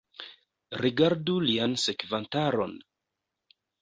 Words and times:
Rigardu 0.85 1.35
lian 1.49 1.77
sekvantaron! 1.83 2.75